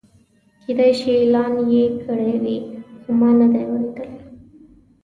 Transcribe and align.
کېدای 0.63 0.91
شي 0.99 1.09
اعلان 1.19 1.51
یې 1.73 1.83
کړی 2.03 2.33
وي 2.43 2.57
خو 3.01 3.09
ما 3.19 3.29
نه 3.39 3.47
دی 3.53 3.61
اورېدلی. 3.67 4.11